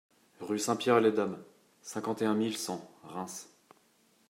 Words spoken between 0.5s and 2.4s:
Saint-Pierre les Dames, cinquante et un